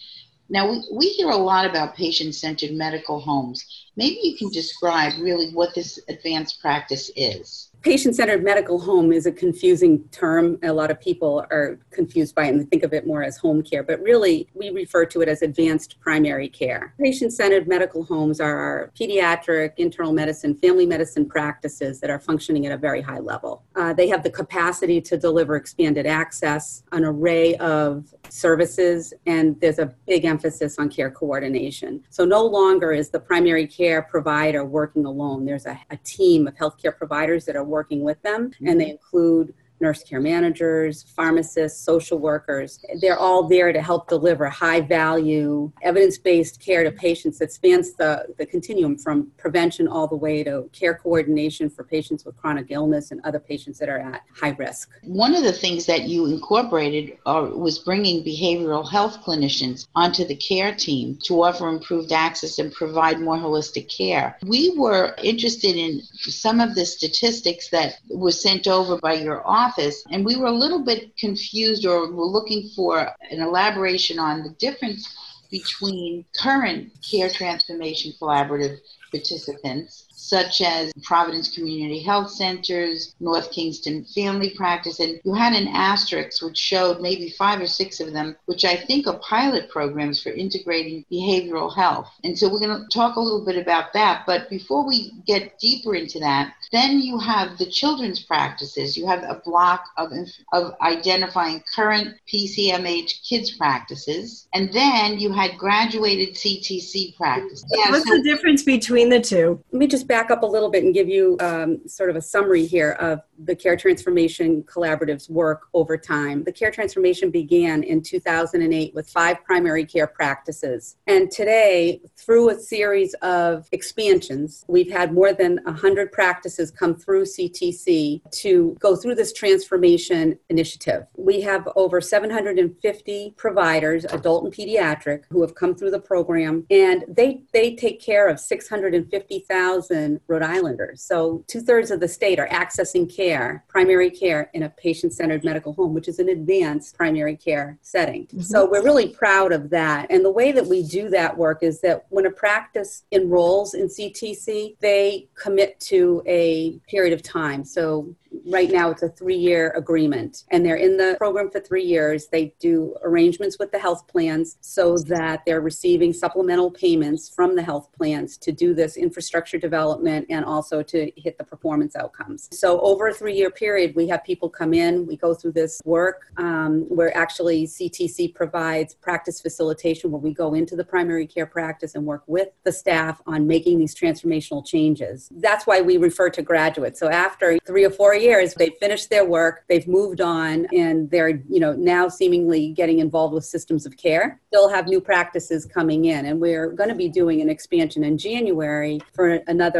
Now, 0.47 0.69
we, 0.69 0.83
we 0.91 1.09
hear 1.09 1.29
a 1.29 1.35
lot 1.35 1.65
about 1.67 1.95
patient 1.95 2.35
centered 2.35 2.71
medical 2.71 3.19
homes. 3.19 3.65
Maybe 3.95 4.19
you 4.21 4.38
can 4.38 4.49
describe 4.49 5.13
really 5.19 5.49
what 5.49 5.73
this 5.73 5.99
advanced 6.07 6.61
practice 6.61 7.09
is 7.15 7.71
patient 7.85 8.15
centered 8.15 8.43
medical 8.43 8.79
home 8.79 9.13
is 9.13 9.27
a 9.27 9.31
confusing 9.31 10.03
term. 10.09 10.57
A 10.63 10.73
lot 10.73 10.89
of 10.89 10.99
people 10.99 11.45
are 11.51 11.79
confused 11.91 12.33
by 12.33 12.45
it 12.45 12.55
and 12.55 12.67
think 12.71 12.81
of 12.81 12.93
it 12.93 13.05
more 13.05 13.21
as 13.21 13.37
home 13.37 13.61
care, 13.61 13.83
but 13.83 14.01
really 14.01 14.49
we 14.55 14.71
refer 14.71 15.05
to 15.05 15.21
it 15.21 15.29
as 15.29 15.43
advanced 15.43 15.99
primary 15.99 16.49
care. 16.49 16.95
Patient 16.99 17.31
centered 17.31 17.67
medical 17.67 18.03
homes 18.03 18.39
are 18.39 18.57
our 18.57 18.91
pediatric, 18.99 19.73
internal 19.77 20.13
medicine, 20.13 20.55
family 20.55 20.87
medicine 20.87 21.27
practices 21.27 21.99
that 21.99 22.09
are 22.09 22.19
functioning 22.19 22.65
at 22.65 22.71
a 22.71 22.77
very 22.77 23.01
high 23.01 23.19
level. 23.19 23.63
Uh, 23.75 23.93
they 23.93 24.07
have 24.07 24.23
the 24.23 24.31
capacity 24.31 24.99
to 24.99 25.15
deliver 25.15 25.55
expanded 25.55 26.07
access, 26.07 26.81
an 26.91 27.05
array 27.05 27.55
of 27.57 28.11
services, 28.29 29.13
and 29.27 29.61
there's 29.61 29.77
a 29.77 29.93
big 30.07 30.25
emphasis 30.25 30.79
on 30.79 30.89
care 30.89 31.11
coordination. 31.11 32.03
So 32.09 32.25
no 32.25 32.43
longer 32.43 32.93
is 32.93 33.11
the 33.11 33.19
primary 33.19 33.67
care 33.67 34.01
provider 34.01 34.65
working 34.65 35.05
alone. 35.05 35.45
There's 35.45 35.67
a, 35.67 35.79
a 35.91 35.97
team 35.97 36.47
of 36.47 36.55
healthcare 36.55 36.97
providers 36.97 37.45
that 37.45 37.55
are 37.55 37.75
working 37.75 38.01
with 38.04 38.22
them, 38.22 38.42
and 38.45 38.54
mm-hmm. 38.54 38.77
they 38.80 38.89
include 38.89 39.54
nurse 39.80 40.04
care 40.04 40.19
managers, 40.19 41.04
pharmacists, 41.16 41.83
social 41.83 42.18
workers. 42.18 42.83
They're 43.01 43.18
all 43.18 43.48
there 43.48 43.74
to 43.74 43.81
help 43.81 44.07
deliver 44.07 44.50
high 44.50 44.81
value, 44.81 45.72
evidence 45.81 46.18
based 46.18 46.60
care 46.60 46.83
to 46.83 46.92
patients 46.92 47.39
that 47.39 47.51
spans 47.51 47.94
the, 47.94 48.25
the 48.38 48.45
continuum 48.45 48.98
from 48.98 49.31
prevention 49.38 49.88
all 49.88 50.07
the 50.07 50.16
way 50.16 50.44
to 50.44 50.69
care 50.72 50.95
coordination 50.95 51.69
for 51.69 51.83
patients 51.83 52.25
with 52.25 52.38
chronic 52.38 52.68
illness 52.69 53.12
and 53.12 53.22
other 53.24 53.39
patients 53.39 53.77
that 53.80 53.89
are 53.89 54.00
at 54.00 54.22
high 54.33 54.56
risk. 54.57 54.89
One 55.04 55.36
of 55.36 55.44
the 55.44 55.54
things 55.54 55.86
that 55.86 56.04
you 56.04 56.25
incorporated 56.27 57.18
uh, 57.25 57.50
was 57.54 57.80
bringing 57.80 58.24
behavioral 58.24 58.89
health 58.89 59.19
clinicians 59.25 59.88
onto 59.95 60.25
the 60.25 60.36
care 60.36 60.74
team 60.74 61.18
to 61.24 61.44
offer 61.44 61.68
improved 61.68 62.12
access 62.12 62.60
and 62.60 62.72
provide 62.74 63.19
more 63.19 63.38
holistic 63.38 63.95
care. 63.95 64.38
We 64.45 64.74
were 64.77 65.16
interested 65.22 65.75
in 65.75 66.01
some 66.01 66.60
of 66.60 66.75
the 66.75 66.86
statistics 66.86 67.69
that 67.69 67.98
were 68.10 68.31
sent 68.31 68.68
over 68.68 68.98
by 68.98 69.13
your 69.13 69.45
office 69.45 69.64
office, 69.65 70.03
and 70.12 70.25
we 70.25 70.35
were 70.35 70.47
a 70.47 70.51
little 70.51 70.83
bit 70.83 71.15
confused 71.17 71.85
or 71.85 72.12
were 72.12 72.25
looking 72.25 72.69
for 72.75 73.00
an 73.31 73.41
elaboration 73.41 74.19
on 74.19 74.44
the 74.44 74.50
difference 74.51 75.15
between 75.51 76.25
current 76.39 76.91
care 77.09 77.29
transformation 77.29 78.13
collaborative 78.19 78.77
participants 79.12 80.04
such 80.27 80.62
as 80.62 80.92
Providence 81.04 81.54
Community 81.54 82.01
Health 82.01 82.31
Centers, 82.31 83.16
North 83.19 83.51
Kingstown 83.51 84.06
Family 84.16 84.54
Practice, 84.56 85.00
and 85.00 85.22
you 85.24 85.33
had 85.33 85.54
an 85.54 85.68
asterisk 85.68 86.41
which 86.44 86.58
showed 86.58 87.00
maybe 87.00 87.29
five 87.29 87.62
or 87.62 87.67
six 87.67 88.00
of 88.00 88.12
them, 88.12 88.36
which 88.46 88.65
I 88.65 88.75
think 88.75 89.05
are 89.05 89.20
pilot 89.20 89.70
programs 89.70 90.22
for 90.22 90.29
integrating 90.29 91.05
behavioral 91.12 91.74
health. 91.74 92.10
And 92.24 92.38
so 92.38 92.50
we're 92.50 92.60
going 92.60 92.82
to 92.82 92.88
talk 92.91 93.17
a 93.17 93.20
little 93.20 93.46
bit 93.46 93.58
about 93.58 93.94
that. 93.94 94.24
But 94.25 94.50
before 94.50 94.86
we 94.88 95.12
get 95.27 95.60
deeper 95.60 95.94
into 95.96 96.20
that, 96.20 96.53
then 96.72 97.00
you 97.00 97.20
have 97.20 97.58
the 97.58 97.65
children's 97.67 98.24
practices. 98.24 98.98
You 98.98 99.05
have 99.08 99.24
a 99.24 99.41
block 99.46 99.86
of, 99.98 100.12
of 100.51 100.74
identifying 100.82 101.63
current 101.75 102.15
PCMH 102.34 103.27
kids 103.27 103.55
practices. 103.58 104.48
And 104.53 104.74
then 104.74 105.20
you 105.20 105.32
had 105.32 105.58
graduated 105.58 106.36
CTC 106.36 107.15
practices. 107.15 107.65
Yeah, 107.70 107.91
What's 107.91 108.08
so- 108.08 108.17
the 108.17 108.24
difference 108.24 108.63
between 108.63 109.10
the 109.10 109.20
two? 109.20 109.62
Let 109.72 109.79
me 109.79 109.88
just 109.88 110.08
back 110.15 110.31
up 110.31 110.43
a 110.43 110.45
little 110.45 110.72
bit 110.72 110.81
and 110.81 110.93
give 110.93 111.10
you 111.10 111.36
um, 111.41 111.77
sort 111.89 112.10
of 112.10 112.15
a 112.15 112.22
summary 112.22 112.65
here 112.65 112.91
of 113.01 113.19
the 113.38 113.53
Care 113.53 113.75
Transformation 113.75 114.63
Collaborative's 114.63 115.29
work 115.29 115.67
over 115.74 115.98
time. 115.98 116.45
The 116.45 116.53
Care 116.53 116.72
Transformation 116.72 117.31
began 117.31 117.84
in 117.84 118.01
2008 118.01 118.95
with 118.95 119.10
five 119.10 119.43
primary 119.43 119.84
care 119.84 120.07
practices. 120.07 120.95
And 121.05 121.29
today, 121.29 122.00
through 122.15 122.51
a 122.51 122.55
series 122.57 123.13
of 123.15 123.67
expansions, 123.74 124.63
we've 124.69 124.89
had 124.89 125.13
more 125.13 125.34
than 125.34 125.60
100 125.65 126.13
practices 126.13 126.72
come 126.72 126.95
through 126.95 127.24
CTC 127.24 128.22
to 128.39 128.77
go 128.79 128.95
through 128.95 129.15
this 129.15 129.34
transformation 129.34 130.39
initiative. 130.50 131.07
We 131.17 131.41
have 131.41 131.67
over 131.75 132.00
750 132.00 133.34
providers, 133.36 134.05
adult 134.05 134.45
and 134.45 134.53
pediatric, 134.53 135.24
who 135.29 135.41
have 135.41 135.55
come 135.55 135.75
through 135.75 135.91
the 135.91 136.00
program, 136.00 136.65
and 136.69 137.03
they, 137.10 137.41
they 137.51 137.75
take 137.75 138.01
care 138.01 138.29
of 138.29 138.39
650,000 138.39 140.04
Rhode 140.27 140.43
Islanders. 140.43 141.01
So 141.01 141.43
two 141.47 141.62
thirds 141.62 141.91
of 141.91 142.00
the 142.00 142.07
state 142.07 142.39
are 142.39 142.47
accessing 142.47 143.13
care 143.13 143.25
care, 143.25 143.63
primary 143.67 144.09
care 144.09 144.50
in 144.53 144.63
a 144.63 144.69
patient 144.69 145.13
centered 145.13 145.43
medical 145.43 145.74
home, 145.74 145.93
which 145.93 146.07
is 146.07 146.19
an 146.19 146.29
advanced 146.29 146.95
primary 146.95 147.35
care 147.35 147.77
setting. 147.81 148.27
Mm-hmm. 148.27 148.41
So 148.41 148.69
we're 148.69 148.83
really 148.83 149.09
proud 149.09 149.51
of 149.51 149.69
that. 149.71 150.07
And 150.09 150.24
the 150.24 150.31
way 150.31 150.51
that 150.51 150.65
we 150.65 150.83
do 150.83 151.09
that 151.09 151.38
work 151.38 151.63
is 151.63 151.81
that 151.81 152.05
when 152.09 152.25
a 152.25 152.31
practice 152.31 153.03
enrolls 153.12 153.74
in 153.74 153.88
CTC, 153.88 154.77
they 154.79 155.27
commit 155.35 155.79
to 155.81 156.21
a 156.25 156.79
period 156.88 157.13
of 157.13 157.21
time. 157.24 157.63
So 157.63 158.15
right 158.45 158.71
now 158.71 158.89
it's 158.89 159.03
a 159.03 159.09
three 159.09 159.38
year 159.38 159.74
agreement, 159.75 160.43
and 160.51 160.65
they're 160.65 160.75
in 160.75 160.97
the 160.97 161.15
program 161.17 161.50
for 161.50 161.59
three 161.59 161.83
years. 161.83 162.27
They 162.27 162.53
do 162.59 162.95
arrangements 163.03 163.57
with 163.59 163.71
the 163.71 163.79
health 163.79 164.07
plans 164.07 164.57
so 164.62 164.97
that 164.97 165.43
they're 165.45 165.62
receiving 165.62 166.13
supplemental 166.13 166.71
payments 166.71 167.29
from 167.29 167.55
the 167.55 167.63
health 167.63 167.89
plans 167.97 168.38
to 168.38 168.51
do 168.51 168.74
this 168.74 168.97
infrastructure 168.97 169.57
development 169.57 169.94
and 170.03 170.45
also 170.45 170.81
to 170.83 171.11
hit 171.15 171.37
the 171.37 171.43
performance 171.43 171.95
outcomes. 171.95 172.49
So, 172.51 172.79
over 172.81 173.07
a 173.07 173.13
three 173.13 173.35
year 173.35 173.49
period, 173.49 173.95
we 173.95 174.07
have 174.07 174.23
people 174.23 174.49
come 174.49 174.73
in, 174.73 175.05
we 175.05 175.17
go 175.17 175.33
through 175.33 175.53
this 175.53 175.81
work 175.85 176.31
um, 176.37 176.81
where 176.89 177.15
actually 177.15 177.67
CTC 177.67 178.33
provides 178.33 178.93
practice 178.93 179.41
facilitation 179.41 180.11
where 180.11 180.21
we 180.21 180.33
go 180.33 180.53
into 180.53 180.75
the 180.75 180.83
primary 180.83 181.27
care 181.27 181.45
practice 181.45 181.95
and 181.95 182.05
work 182.05 182.23
with 182.27 182.49
the 182.63 182.71
staff 182.71 183.21
on 183.27 183.47
making 183.47 183.79
these 183.79 183.95
transformational 183.95 184.65
changes. 184.65 185.29
That's 185.31 185.67
why 185.67 185.81
we 185.81 185.97
refer 185.97 186.29
to 186.31 186.41
graduates. 186.41 186.99
So, 186.99 187.09
after 187.09 187.57
three 187.65 187.85
or 187.85 187.89
four 187.91 188.15
years, 188.15 188.53
they've 188.53 188.75
finished 188.79 189.09
their 189.09 189.25
work, 189.25 189.63
they've 189.67 189.87
moved 189.87 190.21
on, 190.21 190.67
and 190.73 191.09
they're 191.09 191.41
you 191.49 191.59
know 191.59 191.73
now 191.73 192.07
seemingly 192.07 192.69
getting 192.69 192.99
involved 192.99 193.33
with 193.33 193.45
systems 193.45 193.85
of 193.85 193.97
care. 193.97 194.39
They'll 194.51 194.69
have 194.69 194.87
new 194.87 195.01
practices 195.01 195.65
coming 195.65 196.05
in, 196.05 196.25
and 196.25 196.39
we're 196.39 196.71
going 196.71 196.89
to 196.89 196.95
be 196.95 197.09
doing 197.09 197.41
an 197.41 197.49
expansion 197.49 198.03
in 198.03 198.17
January 198.17 198.99
for 199.13 199.39
another 199.47 199.75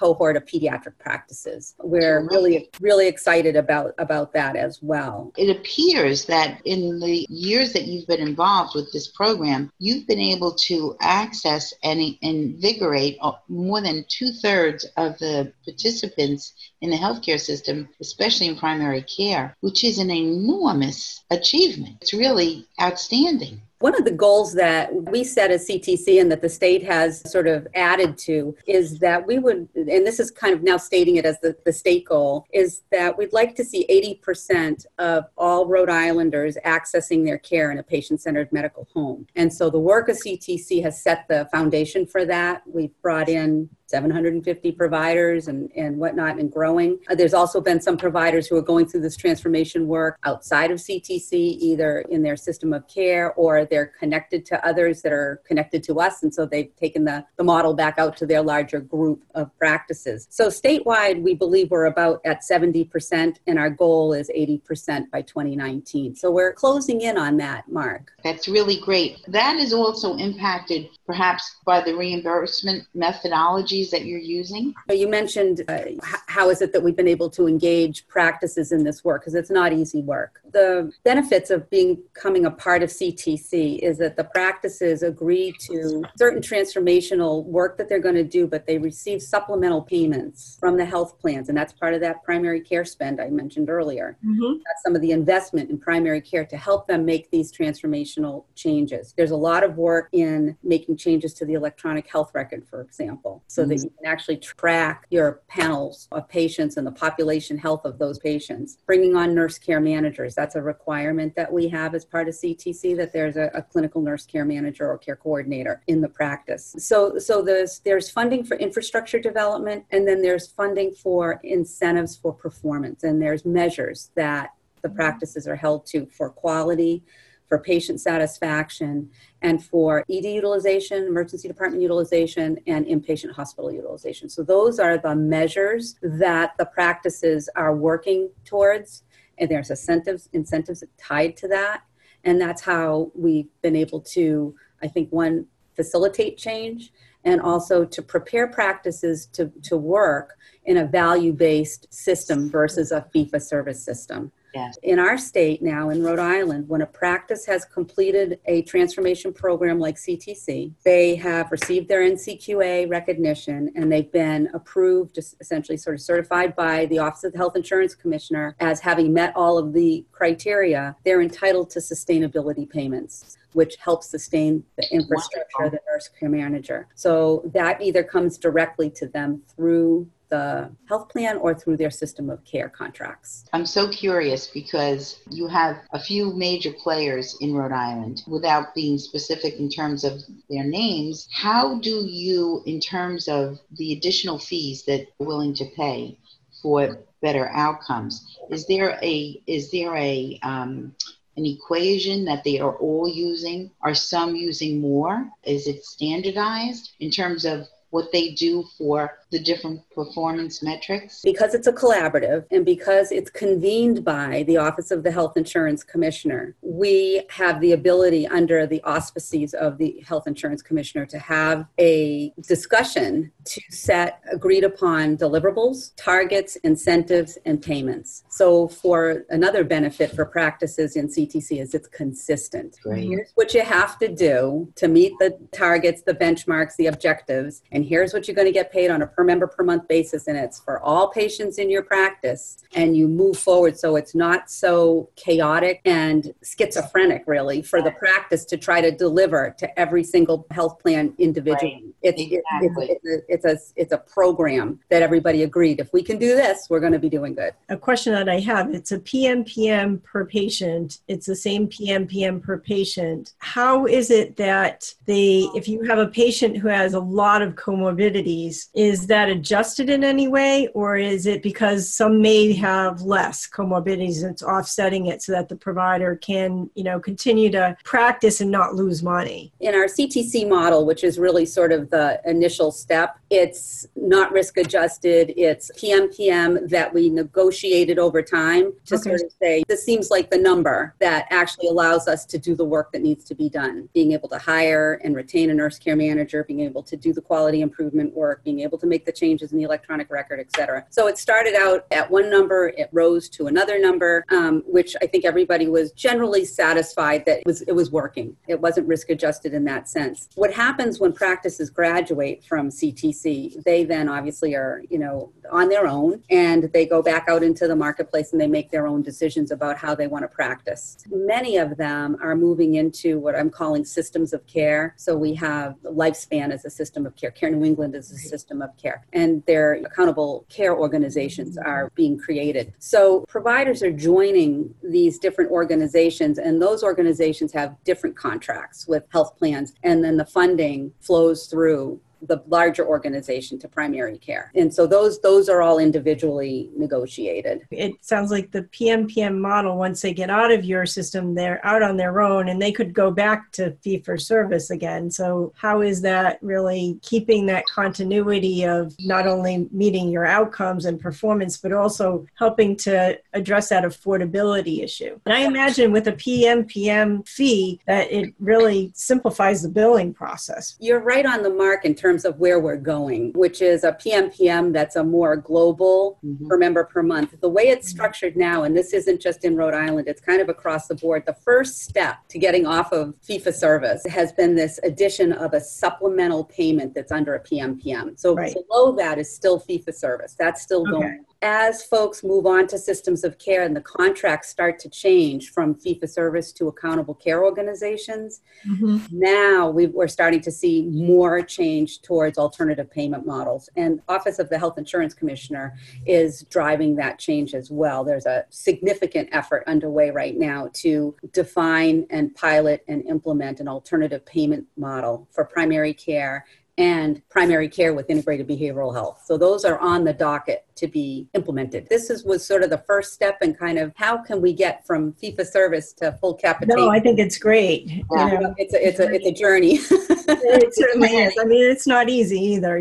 cohort 0.00 0.36
of 0.36 0.46
pediatric 0.46 0.98
practices. 0.98 1.74
We're 1.78 2.26
really, 2.28 2.70
really 2.80 3.06
excited 3.06 3.54
about, 3.54 3.92
about 3.98 4.32
that 4.32 4.56
as 4.56 4.78
well. 4.80 5.30
It 5.36 5.54
appears 5.54 6.24
that 6.24 6.60
in 6.64 6.98
the 7.00 7.26
years 7.28 7.74
that 7.74 7.84
you've 7.84 8.06
been 8.06 8.26
involved 8.26 8.74
with 8.74 8.90
this 8.92 9.08
program, 9.08 9.70
you've 9.78 10.06
been 10.06 10.18
able 10.20 10.54
to 10.68 10.96
access 11.00 11.74
and 11.84 12.00
invigorate 12.22 13.18
uh, 13.20 13.32
more 13.48 13.82
than 13.82 14.06
two 14.08 14.32
thirds 14.32 14.86
of 14.96 15.18
the 15.18 15.52
participants 15.66 16.54
in 16.80 16.88
the 16.88 16.96
healthcare 16.96 17.40
system, 17.40 17.86
especially 18.00 18.48
in 18.48 18.56
primary 18.56 19.02
care, 19.02 19.54
which 19.60 19.84
is 19.84 19.98
an 19.98 20.10
enormous 20.10 21.22
achievement. 21.30 21.98
It's 22.00 22.14
really 22.14 22.66
outstanding. 22.80 23.60
One 23.80 23.94
of 23.94 24.04
the 24.04 24.10
goals 24.10 24.52
that 24.54 24.94
we 25.10 25.24
set 25.24 25.50
as 25.50 25.66
CTC 25.66 26.20
and 26.20 26.30
that 26.30 26.42
the 26.42 26.50
state 26.50 26.84
has 26.84 27.28
sort 27.30 27.46
of 27.46 27.66
added 27.74 28.18
to 28.18 28.54
is 28.66 28.98
that 28.98 29.26
we 29.26 29.38
would, 29.38 29.68
and 29.74 30.06
this 30.06 30.20
is 30.20 30.30
kind 30.30 30.54
of 30.54 30.62
now 30.62 30.76
stating 30.76 31.16
it 31.16 31.24
as 31.24 31.40
the, 31.40 31.56
the 31.64 31.72
state 31.72 32.04
goal, 32.04 32.46
is 32.52 32.82
that 32.90 33.16
we'd 33.16 33.32
like 33.32 33.56
to 33.56 33.64
see 33.64 33.86
80% 34.22 34.84
of 34.98 35.24
all 35.38 35.66
Rhode 35.66 35.88
Islanders 35.88 36.58
accessing 36.66 37.24
their 37.24 37.38
care 37.38 37.72
in 37.72 37.78
a 37.78 37.82
patient 37.82 38.20
centered 38.20 38.52
medical 38.52 38.86
home. 38.92 39.26
And 39.34 39.50
so 39.50 39.70
the 39.70 39.80
work 39.80 40.10
of 40.10 40.18
CTC 40.18 40.82
has 40.82 41.02
set 41.02 41.26
the 41.28 41.48
foundation 41.50 42.06
for 42.06 42.26
that. 42.26 42.62
We've 42.66 42.92
brought 43.00 43.30
in 43.30 43.70
750 43.90 44.72
providers 44.72 45.48
and, 45.48 45.70
and 45.76 45.98
whatnot 45.98 46.38
and 46.38 46.50
growing. 46.50 46.98
Uh, 47.10 47.14
there's 47.14 47.34
also 47.34 47.60
been 47.60 47.80
some 47.80 47.96
providers 47.96 48.46
who 48.46 48.56
are 48.56 48.62
going 48.62 48.86
through 48.86 49.00
this 49.00 49.16
transformation 49.16 49.88
work 49.88 50.16
outside 50.24 50.70
of 50.70 50.78
CTC, 50.78 51.32
either 51.32 52.00
in 52.08 52.22
their 52.22 52.36
system 52.36 52.72
of 52.72 52.86
care 52.86 53.32
or 53.34 53.64
they're 53.64 53.92
connected 53.98 54.46
to 54.46 54.66
others 54.66 55.02
that 55.02 55.12
are 55.12 55.42
connected 55.44 55.82
to 55.84 55.98
us. 56.00 56.22
And 56.22 56.32
so 56.32 56.46
they've 56.46 56.74
taken 56.76 57.04
the, 57.04 57.24
the 57.36 57.44
model 57.44 57.74
back 57.74 57.98
out 57.98 58.16
to 58.18 58.26
their 58.26 58.42
larger 58.42 58.80
group 58.80 59.24
of 59.34 59.56
practices. 59.58 60.28
So 60.30 60.48
statewide, 60.48 61.20
we 61.22 61.34
believe 61.34 61.70
we're 61.70 61.86
about 61.86 62.20
at 62.24 62.42
70%, 62.48 63.36
and 63.46 63.58
our 63.58 63.70
goal 63.70 64.12
is 64.12 64.30
80% 64.30 65.10
by 65.10 65.22
2019. 65.22 66.14
So 66.14 66.30
we're 66.30 66.52
closing 66.52 67.00
in 67.00 67.18
on 67.18 67.36
that, 67.38 67.68
Mark. 67.68 68.12
That's 68.22 68.46
really 68.46 68.78
great. 68.80 69.18
That 69.26 69.56
is 69.56 69.72
also 69.72 70.16
impacted 70.16 70.88
perhaps 71.06 71.56
by 71.64 71.80
the 71.82 71.96
reimbursement 71.96 72.86
methodology 72.94 73.79
strategies 73.84 73.90
that 73.90 74.06
you're 74.06 74.18
using? 74.18 74.74
You 74.90 75.08
mentioned 75.08 75.64
uh, 75.68 75.82
how 76.26 76.50
is 76.50 76.62
it 76.62 76.72
that 76.72 76.82
we've 76.82 76.96
been 76.96 77.08
able 77.08 77.30
to 77.30 77.46
engage 77.46 78.06
practices 78.08 78.72
in 78.72 78.84
this 78.84 79.04
work 79.04 79.22
because 79.22 79.34
it's 79.34 79.50
not 79.50 79.72
easy 79.72 80.02
work. 80.02 80.40
The 80.52 80.92
benefits 81.04 81.50
of 81.50 81.68
being, 81.70 81.98
becoming 82.14 82.46
a 82.46 82.50
part 82.50 82.82
of 82.82 82.90
CTC 82.90 83.78
is 83.78 83.98
that 83.98 84.16
the 84.16 84.24
practices 84.24 85.02
agree 85.02 85.54
to 85.60 86.04
certain 86.18 86.42
transformational 86.42 87.44
work 87.44 87.78
that 87.78 87.88
they're 87.88 88.00
going 88.00 88.16
to 88.16 88.24
do, 88.24 88.46
but 88.46 88.66
they 88.66 88.78
receive 88.78 89.22
supplemental 89.22 89.82
payments 89.82 90.56
from 90.58 90.76
the 90.76 90.84
health 90.84 91.18
plans, 91.18 91.48
and 91.48 91.56
that's 91.56 91.72
part 91.72 91.94
of 91.94 92.00
that 92.00 92.22
primary 92.24 92.60
care 92.60 92.84
spend 92.84 93.20
I 93.20 93.28
mentioned 93.28 93.70
earlier. 93.70 94.16
Mm-hmm. 94.24 94.58
That's 94.66 94.82
some 94.84 94.94
of 94.94 95.02
the 95.02 95.12
investment 95.12 95.70
in 95.70 95.78
primary 95.78 96.20
care 96.20 96.44
to 96.46 96.56
help 96.56 96.86
them 96.86 97.04
make 97.04 97.30
these 97.30 97.52
transformational 97.52 98.44
changes. 98.54 99.14
There's 99.16 99.30
a 99.30 99.36
lot 99.36 99.62
of 99.62 99.76
work 99.76 100.08
in 100.12 100.56
making 100.62 100.96
changes 100.96 101.32
to 101.34 101.44
the 101.44 101.54
electronic 101.54 102.10
health 102.10 102.32
record, 102.34 102.66
for 102.68 102.80
example, 102.80 103.42
so 103.46 103.64
that 103.70 103.82
you 103.82 103.90
can 103.90 104.06
actually 104.06 104.36
track 104.36 105.06
your 105.10 105.40
panels 105.48 106.08
of 106.12 106.28
patients 106.28 106.76
and 106.76 106.86
the 106.86 106.92
population 106.92 107.56
health 107.56 107.84
of 107.84 107.98
those 107.98 108.18
patients. 108.18 108.78
Bringing 108.86 109.16
on 109.16 109.34
nurse 109.34 109.58
care 109.58 109.80
managers, 109.80 110.34
that's 110.34 110.56
a 110.56 110.62
requirement 110.62 111.34
that 111.36 111.52
we 111.52 111.68
have 111.68 111.94
as 111.94 112.04
part 112.04 112.28
of 112.28 112.34
CTC 112.34 112.96
that 112.96 113.12
there's 113.12 113.36
a, 113.36 113.50
a 113.54 113.62
clinical 113.62 114.02
nurse 114.02 114.26
care 114.26 114.44
manager 114.44 114.90
or 114.90 114.98
care 114.98 115.16
coordinator 115.16 115.82
in 115.86 116.00
the 116.00 116.08
practice. 116.08 116.74
So, 116.78 117.18
so 117.18 117.42
there's, 117.42 117.80
there's 117.80 118.10
funding 118.10 118.44
for 118.44 118.56
infrastructure 118.56 119.18
development, 119.20 119.84
and 119.90 120.06
then 120.06 120.22
there's 120.22 120.48
funding 120.48 120.92
for 120.92 121.40
incentives 121.42 122.16
for 122.16 122.32
performance, 122.32 123.04
and 123.04 123.20
there's 123.20 123.44
measures 123.44 124.10
that 124.16 124.50
the 124.82 124.88
practices 124.88 125.46
are 125.46 125.56
held 125.56 125.86
to 125.86 126.06
for 126.06 126.30
quality 126.30 127.02
for 127.50 127.58
patient 127.58 128.00
satisfaction, 128.00 129.10
and 129.42 129.62
for 129.62 130.04
ED 130.08 130.24
utilization, 130.24 131.02
emergency 131.02 131.48
department 131.48 131.82
utilization, 131.82 132.56
and 132.68 132.86
inpatient 132.86 133.32
hospital 133.32 133.72
utilization. 133.72 134.28
So, 134.28 134.44
those 134.44 134.78
are 134.78 134.96
the 134.96 135.16
measures 135.16 135.96
that 136.00 136.56
the 136.58 136.66
practices 136.66 137.50
are 137.56 137.74
working 137.74 138.30
towards, 138.44 139.02
and 139.36 139.50
there's 139.50 139.68
incentives, 139.68 140.28
incentives 140.32 140.84
tied 140.96 141.36
to 141.38 141.48
that. 141.48 141.82
And 142.22 142.40
that's 142.40 142.62
how 142.62 143.10
we've 143.16 143.48
been 143.62 143.74
able 143.74 144.00
to, 144.00 144.54
I 144.80 144.86
think, 144.86 145.10
one, 145.10 145.46
facilitate 145.74 146.38
change 146.38 146.92
and 147.24 147.40
also 147.40 147.84
to 147.84 148.00
prepare 148.00 148.46
practices 148.46 149.26
to, 149.32 149.50
to 149.62 149.76
work 149.76 150.36
in 150.66 150.76
a 150.76 150.86
value 150.86 151.32
based 151.32 151.92
system 151.92 152.48
versus 152.48 152.92
a 152.92 153.06
for 153.12 153.40
service 153.40 153.82
system. 153.82 154.30
Yes. 154.54 154.78
In 154.82 154.98
our 154.98 155.16
state 155.18 155.62
now, 155.62 155.90
in 155.90 156.02
Rhode 156.02 156.18
Island, 156.18 156.68
when 156.68 156.82
a 156.82 156.86
practice 156.86 157.46
has 157.46 157.64
completed 157.64 158.40
a 158.46 158.62
transformation 158.62 159.32
program 159.32 159.78
like 159.78 159.96
CTC, 159.96 160.72
they 160.84 161.14
have 161.16 161.50
received 161.52 161.88
their 161.88 162.02
NCQA 162.02 162.90
recognition 162.90 163.70
and 163.76 163.90
they've 163.90 164.10
been 164.10 164.48
approved, 164.54 165.18
essentially 165.18 165.76
sort 165.76 165.94
of 165.94 166.02
certified 166.02 166.56
by 166.56 166.86
the 166.86 166.98
Office 166.98 167.24
of 167.24 167.32
the 167.32 167.38
Health 167.38 167.56
Insurance 167.56 167.94
Commissioner 167.94 168.56
as 168.60 168.80
having 168.80 169.12
met 169.12 169.34
all 169.36 169.58
of 169.58 169.72
the 169.72 170.04
criteria, 170.12 170.96
they're 171.04 171.22
entitled 171.22 171.70
to 171.70 171.78
sustainability 171.80 172.68
payments 172.68 173.36
which 173.52 173.76
helps 173.80 174.08
sustain 174.08 174.62
the 174.76 174.86
infrastructure, 174.92 175.64
of 175.64 175.72
the 175.72 175.80
nurse 175.90 176.08
care 176.08 176.28
manager. 176.28 176.86
So 176.94 177.50
that 177.52 177.82
either 177.82 178.04
comes 178.04 178.38
directly 178.38 178.90
to 178.90 179.08
them 179.08 179.42
through 179.54 180.08
the 180.30 180.70
health 180.88 181.08
plan 181.10 181.36
or 181.36 181.54
through 181.54 181.76
their 181.76 181.90
system 181.90 182.30
of 182.30 182.44
care 182.44 182.68
contracts. 182.68 183.44
I'm 183.52 183.66
so 183.66 183.88
curious 183.88 184.46
because 184.46 185.20
you 185.30 185.46
have 185.48 185.76
a 185.92 186.00
few 186.00 186.32
major 186.32 186.72
players 186.72 187.36
in 187.40 187.54
Rhode 187.54 187.72
Island 187.72 188.22
without 188.26 188.74
being 188.74 188.98
specific 188.98 189.58
in 189.58 189.68
terms 189.68 190.04
of 190.04 190.22
their 190.48 190.64
names. 190.64 191.28
How 191.32 191.78
do 191.80 192.06
you, 192.06 192.62
in 192.66 192.80
terms 192.80 193.28
of 193.28 193.58
the 193.76 193.92
additional 193.92 194.38
fees 194.38 194.84
that 194.84 195.00
you're 195.18 195.28
willing 195.28 195.54
to 195.54 195.66
pay 195.76 196.18
for 196.62 196.98
better 197.20 197.48
outcomes, 197.48 198.38
is 198.50 198.66
there 198.66 198.98
a 199.02 199.42
is 199.46 199.70
there 199.70 199.94
a 199.96 200.38
um, 200.42 200.94
an 201.36 201.46
equation 201.46 202.24
that 202.24 202.44
they 202.44 202.58
are 202.60 202.76
all 202.76 203.08
using? 203.08 203.70
Are 203.82 203.94
some 203.94 204.34
using 204.36 204.80
more? 204.80 205.30
Is 205.44 205.66
it 205.66 205.84
standardized 205.84 206.92
in 207.00 207.10
terms 207.10 207.44
of 207.44 207.66
what 207.90 208.12
they 208.12 208.30
do 208.30 208.64
for 208.78 209.18
the 209.30 209.40
different 209.40 209.88
performance 209.90 210.62
metrics? 210.62 211.20
Because 211.22 211.54
it's 211.54 211.66
a 211.66 211.72
collaborative 211.72 212.44
and 212.50 212.64
because 212.64 213.12
it's 213.12 213.30
convened 213.30 214.04
by 214.04 214.44
the 214.46 214.56
Office 214.56 214.90
of 214.90 215.02
the 215.02 215.10
Health 215.10 215.36
Insurance 215.36 215.84
Commissioner, 215.84 216.56
we 216.62 217.22
have 217.30 217.60
the 217.60 217.72
ability 217.72 218.26
under 218.26 218.66
the 218.66 218.82
auspices 218.82 219.54
of 219.54 219.78
the 219.78 220.02
Health 220.06 220.26
Insurance 220.26 220.62
Commissioner 220.62 221.06
to 221.06 221.18
have 221.18 221.66
a 221.78 222.32
discussion 222.46 223.30
to 223.44 223.60
set 223.70 224.20
agreed 224.30 224.64
upon 224.64 225.16
deliverables, 225.16 225.92
targets, 225.96 226.56
incentives, 226.56 227.38
and 227.44 227.62
payments. 227.62 228.24
So, 228.28 228.68
for 228.68 229.24
another 229.30 229.64
benefit 229.64 230.12
for 230.12 230.24
practices 230.24 230.96
in 230.96 231.08
CTC 231.08 231.60
is 231.60 231.74
it's 231.74 231.88
consistent. 231.88 232.78
Great. 232.82 233.04
Here's 233.04 233.30
what 233.34 233.54
you 233.54 233.62
have 233.62 233.98
to 233.98 234.08
do 234.08 234.72
to 234.76 234.88
meet 234.88 235.12
the 235.18 235.38
targets, 235.52 236.02
the 236.02 236.14
benchmarks, 236.14 236.76
the 236.76 236.86
objectives, 236.86 237.62
and 237.72 237.84
here's 237.84 238.12
what 238.12 238.26
you're 238.26 238.34
going 238.34 238.46
to 238.46 238.52
get 238.52 238.72
paid 238.72 238.90
on 238.90 239.02
a 239.02 239.06
per 239.20 239.24
member 239.24 239.46
per 239.46 239.62
month 239.62 239.86
basis 239.86 240.28
and 240.28 240.38
it's 240.38 240.58
for 240.58 240.80
all 240.80 241.08
patients 241.08 241.58
in 241.58 241.68
your 241.68 241.82
practice 241.82 242.56
and 242.74 242.96
you 242.96 243.06
move 243.06 243.36
forward 243.36 243.78
so 243.78 243.96
it's 243.96 244.14
not 244.14 244.50
so 244.50 245.10
chaotic 245.14 245.82
and 245.84 246.32
schizophrenic 246.42 247.22
really 247.26 247.60
for 247.60 247.82
the 247.82 247.90
practice 247.90 248.46
to 248.46 248.56
try 248.56 248.80
to 248.80 248.90
deliver 248.90 249.54
to 249.58 249.78
every 249.78 250.02
single 250.02 250.46
health 250.50 250.78
plan 250.78 251.12
individually. 251.18 251.82
Right. 252.02 252.14
It's, 252.14 252.22
exactly. 252.22 252.86
it, 252.86 253.00
it's, 253.04 253.24
it's, 253.28 253.44
a, 253.44 253.48
it's, 253.50 253.68
a, 253.76 253.80
it's 253.82 253.92
a 253.92 253.98
program 253.98 254.80
that 254.88 255.02
everybody 255.02 255.42
agreed 255.42 255.80
if 255.80 255.92
we 255.92 256.02
can 256.02 256.16
do 256.16 256.34
this, 256.34 256.68
we're 256.70 256.80
going 256.80 256.94
to 256.94 256.98
be 256.98 257.10
doing 257.10 257.34
good. 257.34 257.52
A 257.68 257.76
question 257.76 258.14
that 258.14 258.28
I 258.28 258.40
have 258.40 258.72
it's 258.74 258.92
a 258.92 259.00
PMPM 259.00 260.02
per 260.02 260.24
patient, 260.24 261.00
it's 261.08 261.26
the 261.26 261.36
same 261.36 261.68
PMPM 261.68 262.42
per 262.42 262.56
patient. 262.56 263.34
How 263.38 263.84
is 263.84 264.10
it 264.10 264.36
that 264.36 264.94
they, 265.04 265.50
if 265.54 265.68
you 265.68 265.82
have 265.82 265.98
a 265.98 266.06
patient 266.06 266.56
who 266.56 266.68
has 266.68 266.94
a 266.94 267.00
lot 267.00 267.42
of 267.42 267.54
comorbidities, 267.54 268.70
is 268.74 269.06
that 269.10 269.28
adjusted 269.28 269.90
in 269.90 270.04
any 270.04 270.28
way, 270.28 270.68
or 270.68 270.96
is 270.96 271.26
it 271.26 271.42
because 271.42 271.92
some 271.92 272.22
may 272.22 272.52
have 272.52 273.02
less 273.02 273.48
comorbidities 273.48 274.22
and 274.22 274.30
it's 274.30 274.42
offsetting 274.42 275.06
it 275.06 275.20
so 275.20 275.32
that 275.32 275.48
the 275.48 275.56
provider 275.56 276.14
can, 276.16 276.70
you 276.76 276.84
know, 276.84 277.00
continue 277.00 277.50
to 277.50 277.76
practice 277.84 278.40
and 278.40 278.50
not 278.50 278.76
lose 278.76 279.02
money? 279.02 279.52
In 279.58 279.74
our 279.74 279.86
CTC 279.86 280.48
model, 280.48 280.86
which 280.86 281.02
is 281.02 281.18
really 281.18 281.44
sort 281.44 281.72
of 281.72 281.90
the 281.90 282.20
initial 282.24 282.70
step, 282.70 283.18
it's 283.30 283.84
not 283.96 284.30
risk 284.32 284.56
adjusted, 284.56 285.34
it's 285.36 285.70
PMPM 285.76 286.68
that 286.68 286.94
we 286.94 287.10
negotiated 287.10 287.98
over 287.98 288.22
time 288.22 288.72
to 288.86 288.94
okay. 288.94 289.02
sort 289.02 289.20
of 289.22 289.32
say, 289.42 289.64
this 289.68 289.84
seems 289.84 290.10
like 290.10 290.30
the 290.30 290.38
number 290.38 290.94
that 291.00 291.26
actually 291.30 291.68
allows 291.68 292.06
us 292.06 292.24
to 292.26 292.38
do 292.38 292.54
the 292.54 292.64
work 292.64 292.92
that 292.92 293.02
needs 293.02 293.24
to 293.24 293.34
be 293.34 293.48
done. 293.48 293.88
Being 293.92 294.12
able 294.12 294.28
to 294.28 294.38
hire 294.38 295.00
and 295.02 295.16
retain 295.16 295.50
a 295.50 295.54
nurse 295.54 295.78
care 295.80 295.96
manager, 295.96 296.44
being 296.44 296.60
able 296.60 296.84
to 296.84 296.96
do 296.96 297.12
the 297.12 297.20
quality 297.20 297.60
improvement 297.60 298.14
work, 298.14 298.44
being 298.44 298.60
able 298.60 298.78
to 298.78 298.86
make 298.86 298.99
the 299.04 299.12
changes 299.12 299.52
in 299.52 299.58
the 299.58 299.64
electronic 299.64 300.10
record, 300.10 300.40
et 300.40 300.54
cetera. 300.54 300.84
So 300.90 301.06
it 301.06 301.18
started 301.18 301.54
out 301.54 301.86
at 301.90 302.10
one 302.10 302.30
number, 302.30 302.68
it 302.76 302.88
rose 302.92 303.28
to 303.30 303.46
another 303.46 303.78
number, 303.78 304.24
um, 304.30 304.62
which 304.66 304.94
I 305.02 305.06
think 305.06 305.24
everybody 305.24 305.68
was 305.68 305.92
generally 305.92 306.44
satisfied 306.44 307.24
that 307.26 307.38
it 307.38 307.46
was, 307.46 307.62
it 307.62 307.72
was 307.72 307.90
working. 307.90 308.36
It 308.48 308.60
wasn't 308.60 308.88
risk 308.88 309.10
adjusted 309.10 309.54
in 309.54 309.64
that 309.64 309.88
sense. 309.88 310.28
What 310.34 310.52
happens 310.52 311.00
when 311.00 311.12
practices 311.12 311.70
graduate 311.70 312.44
from 312.44 312.70
CTC, 312.70 313.62
they 313.64 313.84
then 313.84 314.08
obviously 314.08 314.54
are, 314.54 314.82
you 314.90 314.98
know, 314.98 315.32
on 315.50 315.68
their 315.68 315.86
own 315.86 316.22
and 316.30 316.64
they 316.72 316.86
go 316.86 317.02
back 317.02 317.26
out 317.28 317.42
into 317.42 317.66
the 317.66 317.76
marketplace 317.76 318.32
and 318.32 318.40
they 318.40 318.46
make 318.46 318.70
their 318.70 318.86
own 318.86 319.02
decisions 319.02 319.50
about 319.50 319.76
how 319.76 319.94
they 319.94 320.06
want 320.06 320.22
to 320.22 320.28
practice. 320.28 320.96
Many 321.10 321.56
of 321.56 321.76
them 321.76 322.16
are 322.22 322.34
moving 322.34 322.74
into 322.74 323.18
what 323.18 323.34
I'm 323.36 323.50
calling 323.50 323.84
systems 323.84 324.32
of 324.32 324.46
care. 324.46 324.94
So 324.96 325.16
we 325.16 325.34
have 325.34 325.76
Lifespan 325.84 326.52
as 326.52 326.64
a 326.64 326.70
system 326.70 327.06
of 327.06 327.16
care, 327.16 327.30
Care 327.30 327.50
New 327.50 327.64
England 327.64 327.94
is 327.94 328.10
a 328.10 328.16
system 328.16 328.62
of 328.62 328.76
care, 328.76 329.06
and 329.12 329.44
their 329.46 329.74
accountable 329.74 330.46
care 330.48 330.76
organizations 330.76 331.56
mm-hmm. 331.56 331.68
are 331.68 331.90
being 331.94 332.18
created. 332.18 332.72
So 332.78 333.24
providers 333.28 333.82
are 333.82 333.92
joining 333.92 334.74
these 334.82 335.18
different 335.18 335.50
organizations, 335.50 336.38
and 336.38 336.60
those 336.60 336.82
organizations 336.82 337.52
have 337.52 337.76
different 337.84 338.16
contracts 338.16 338.86
with 338.86 339.04
health 339.10 339.36
plans, 339.38 339.74
and 339.82 340.04
then 340.04 340.16
the 340.16 340.24
funding 340.24 340.92
flows 341.00 341.46
through 341.46 342.00
the 342.22 342.42
larger 342.48 342.86
organization 342.86 343.58
to 343.58 343.68
primary 343.68 344.18
care. 344.18 344.50
And 344.54 344.72
so 344.72 344.86
those 344.86 345.20
those 345.20 345.48
are 345.48 345.62
all 345.62 345.78
individually 345.78 346.70
negotiated. 346.76 347.62
It 347.70 347.92
sounds 348.00 348.30
like 348.30 348.50
the 348.50 348.62
PMPM 348.62 349.38
model 349.38 349.76
once 349.76 350.00
they 350.02 350.12
get 350.12 350.30
out 350.30 350.50
of 350.50 350.64
your 350.64 350.86
system 350.86 351.34
they're 351.34 351.64
out 351.64 351.82
on 351.82 351.96
their 351.96 352.20
own 352.20 352.48
and 352.48 352.60
they 352.60 352.72
could 352.72 352.92
go 352.92 353.10
back 353.10 353.52
to 353.52 353.72
fee 353.82 353.98
for 354.00 354.16
service 354.18 354.70
again. 354.70 355.10
So 355.10 355.52
how 355.56 355.80
is 355.80 356.02
that 356.02 356.38
really 356.42 356.98
keeping 357.02 357.46
that 357.46 357.64
continuity 357.66 358.64
of 358.64 358.94
not 359.00 359.26
only 359.26 359.68
meeting 359.72 360.10
your 360.10 360.26
outcomes 360.26 360.84
and 360.84 361.00
performance 361.00 361.56
but 361.56 361.72
also 361.72 362.26
helping 362.34 362.76
to 362.76 363.18
address 363.32 363.68
that 363.68 363.84
affordability 363.84 364.82
issue. 364.82 365.18
And 365.26 365.34
I 365.34 365.40
imagine 365.40 365.92
with 365.92 366.08
a 366.08 366.12
PMPM 366.12 367.26
fee 367.28 367.80
that 367.86 368.10
it 368.10 368.34
really 368.38 368.92
simplifies 368.94 369.62
the 369.62 369.68
billing 369.68 370.12
process. 370.12 370.76
You're 370.80 371.00
right 371.00 371.26
on 371.26 371.42
the 371.42 371.50
mark 371.50 371.84
in 371.84 371.94
terms 371.94 372.09
terms 372.10 372.24
of 372.24 372.38
where 372.40 372.58
we're 372.58 372.76
going, 372.76 373.32
which 373.34 373.62
is 373.62 373.84
a 373.84 373.92
PMPM 373.92 374.72
that's 374.72 374.96
a 374.96 375.04
more 375.04 375.36
global 375.36 376.18
mm-hmm. 376.24 376.48
per 376.48 376.56
member 376.56 376.82
per 376.82 377.04
month. 377.04 377.36
The 377.40 377.48
way 377.48 377.68
it's 377.68 377.88
structured 377.88 378.36
now, 378.36 378.64
and 378.64 378.76
this 378.76 378.92
isn't 378.92 379.20
just 379.20 379.44
in 379.44 379.54
Rhode 379.54 379.74
Island, 379.74 380.08
it's 380.08 380.20
kind 380.20 380.40
of 380.40 380.48
across 380.48 380.88
the 380.88 380.96
board. 380.96 381.22
The 381.24 381.34
first 381.34 381.82
step 381.82 382.16
to 382.30 382.38
getting 382.38 382.66
off 382.66 382.92
of 382.92 383.14
fee 383.22 383.38
for 383.38 383.52
service 383.52 384.04
has 384.06 384.32
been 384.32 384.56
this 384.56 384.80
addition 384.82 385.32
of 385.32 385.54
a 385.54 385.60
supplemental 385.60 386.44
payment 386.44 386.94
that's 386.94 387.12
under 387.12 387.36
a 387.36 387.40
PMPM. 387.40 388.18
So 388.18 388.34
right. 388.34 388.52
below 388.54 388.96
that 388.96 389.18
is 389.18 389.32
still 389.32 389.60
fee 389.60 389.78
for 389.78 389.92
service. 389.92 390.34
That's 390.36 390.62
still 390.62 390.82
okay. 390.82 390.90
going 390.90 391.24
as 391.42 391.82
folks 391.82 392.22
move 392.22 392.44
on 392.44 392.66
to 392.66 392.78
systems 392.78 393.24
of 393.24 393.38
care 393.38 393.62
and 393.62 393.74
the 393.74 393.80
contracts 393.80 394.48
start 394.48 394.78
to 394.78 394.90
change 394.90 395.52
from 395.52 395.74
fee 395.74 395.98
for 395.98 396.06
service 396.06 396.52
to 396.52 396.68
accountable 396.68 397.14
care 397.14 397.42
organizations, 397.42 398.42
mm-hmm. 398.68 398.98
now 399.10 399.70
we 399.70 399.90
are 399.98 400.08
starting 400.08 400.40
to 400.42 400.50
see 400.50 400.82
more 400.90 401.40
change 401.40 402.02
towards 402.02 402.36
alternative 402.36 402.90
payment 402.90 403.26
models. 403.26 403.70
And 403.76 404.02
Office 404.08 404.38
of 404.38 404.50
the 404.50 404.58
Health 404.58 404.76
Insurance 404.76 405.14
Commissioner 405.14 405.78
is 406.06 406.42
driving 406.50 406.96
that 406.96 407.18
change 407.18 407.54
as 407.54 407.70
well. 407.70 408.04
There's 408.04 408.26
a 408.26 408.44
significant 408.50 409.30
effort 409.32 409.64
underway 409.66 410.10
right 410.10 410.36
now 410.36 410.68
to 410.74 411.16
define 411.32 412.06
and 412.10 412.34
pilot 412.34 412.84
and 412.86 413.04
implement 413.06 413.60
an 413.60 413.68
alternative 413.68 414.26
payment 414.26 414.66
model 414.76 415.26
for 415.30 415.44
primary 415.44 415.94
care 415.94 416.44
and 416.78 417.22
primary 417.28 417.68
care 417.68 417.92
with 417.94 418.08
integrated 418.08 418.48
behavioral 418.48 418.92
health. 418.92 419.22
So 419.24 419.36
those 419.36 419.64
are 419.64 419.78
on 419.78 420.04
the 420.04 420.12
docket 420.12 420.64
to 420.76 420.86
be 420.86 421.28
implemented. 421.34 421.88
This 421.88 422.10
is, 422.10 422.24
was 422.24 422.44
sort 422.44 422.62
of 422.62 422.70
the 422.70 422.78
first 422.78 423.12
step 423.12 423.38
and 423.42 423.58
kind 423.58 423.78
of 423.78 423.92
how 423.96 424.18
can 424.18 424.40
we 424.40 424.52
get 424.52 424.86
from 424.86 425.12
fee 425.14 425.32
for 425.32 425.44
service 425.44 425.92
to 425.94 426.12
full 426.20 426.34
capitation. 426.34 426.80
No, 426.80 426.90
I 426.90 427.00
think 427.00 427.18
it's 427.18 427.38
great. 427.38 427.86
Yeah. 427.86 428.32
You 428.32 428.40
know, 428.40 428.54
it's 428.56 428.74
a, 428.74 428.86
it's 428.86 429.00
a, 429.00 429.10
it's 429.12 429.26
a 429.26 429.32
journey. 429.32 429.74
it 429.74 430.74
certainly 430.74 431.08
is. 431.16 431.34
I 431.38 431.44
mean, 431.44 431.70
it's 431.70 431.86
not 431.86 432.08
easy 432.08 432.38
either. 432.38 432.80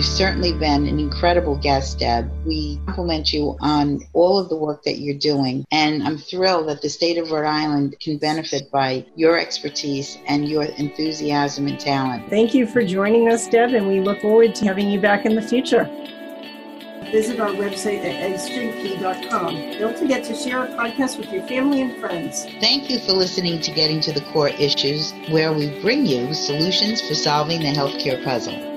You've 0.00 0.08
certainly 0.08 0.54
been 0.54 0.86
an 0.86 0.98
incredible 0.98 1.56
guest, 1.56 1.98
Deb. 1.98 2.32
We 2.46 2.80
compliment 2.86 3.34
you 3.34 3.58
on 3.60 4.00
all 4.14 4.38
of 4.38 4.48
the 4.48 4.56
work 4.56 4.82
that 4.84 4.98
you're 4.98 5.18
doing. 5.18 5.66
And 5.72 6.02
I'm 6.02 6.16
thrilled 6.16 6.70
that 6.70 6.80
the 6.80 6.88
state 6.88 7.18
of 7.18 7.30
Rhode 7.30 7.44
Island 7.44 7.96
can 8.00 8.16
benefit 8.16 8.70
by 8.70 9.04
your 9.14 9.38
expertise 9.38 10.16
and 10.26 10.48
your 10.48 10.62
enthusiasm 10.62 11.66
and 11.66 11.78
talent. 11.78 12.30
Thank 12.30 12.54
you 12.54 12.66
for 12.66 12.82
joining 12.82 13.28
us, 13.30 13.46
Deb, 13.46 13.74
and 13.74 13.86
we 13.88 14.00
look 14.00 14.22
forward 14.22 14.54
to 14.54 14.64
having 14.64 14.88
you 14.88 14.98
back 14.98 15.26
in 15.26 15.34
the 15.34 15.42
future. 15.42 15.84
Visit 17.12 17.38
our 17.38 17.50
website 17.50 18.02
at 18.02 18.32
edstreamkey.com. 18.32 19.78
Don't 19.78 19.98
forget 19.98 20.24
to 20.24 20.34
share 20.34 20.60
our 20.60 20.68
podcast 20.68 21.18
with 21.18 21.30
your 21.30 21.46
family 21.46 21.82
and 21.82 22.00
friends. 22.00 22.46
Thank 22.58 22.88
you 22.88 23.00
for 23.00 23.12
listening 23.12 23.60
to 23.60 23.70
Getting 23.70 24.00
to 24.00 24.12
the 24.12 24.22
Core 24.32 24.48
Issues, 24.48 25.12
where 25.28 25.52
we 25.52 25.78
bring 25.82 26.06
you 26.06 26.32
solutions 26.32 27.06
for 27.06 27.14
solving 27.14 27.60
the 27.60 27.72
healthcare 27.72 28.24
puzzle. 28.24 28.69